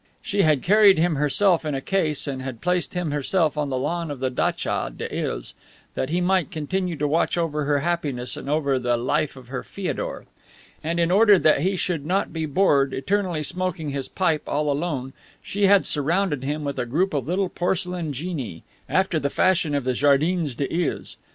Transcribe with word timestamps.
She 0.23 0.41
had 0.41 0.63
carried 0.63 0.97
him 0.97 1.13
herself 1.17 1.63
in 1.63 1.75
a 1.75 1.79
case 1.79 2.25
and 2.25 2.41
had 2.41 2.59
placed 2.59 2.95
him 2.95 3.11
herself 3.11 3.55
on 3.55 3.69
the 3.69 3.77
lawn 3.77 4.09
of 4.09 4.19
the 4.19 4.31
datcha 4.31 4.97
des 4.97 5.15
Iles, 5.15 5.53
that 5.93 6.09
he 6.09 6.19
might 6.19 6.49
continue 6.49 6.95
to 6.95 7.07
watch 7.07 7.37
over 7.37 7.65
her 7.65 7.81
happiness 7.81 8.35
and 8.35 8.49
over 8.49 8.79
the 8.79 8.97
life 8.97 9.35
of 9.35 9.49
her 9.49 9.61
Feodor. 9.61 10.25
And 10.83 10.99
in 10.99 11.11
order 11.11 11.37
that 11.37 11.61
he 11.61 11.75
should 11.75 12.03
not 12.03 12.33
be 12.33 12.47
bored, 12.47 12.95
eternally 12.95 13.43
smoking 13.43 13.89
his 13.89 14.07
pipe 14.07 14.41
all 14.47 14.71
alone, 14.71 15.13
she 15.39 15.67
had 15.67 15.85
surrounded 15.85 16.43
him 16.43 16.63
with 16.63 16.79
a 16.79 16.87
group 16.87 17.13
of 17.13 17.27
little 17.27 17.49
porcelain 17.49 18.11
genii, 18.11 18.63
after 18.89 19.19
the 19.19 19.29
fashion 19.29 19.75
of 19.75 19.83
the 19.83 19.93
Jardins 19.93 20.55
des 20.55 20.65
Iles. 20.89 21.17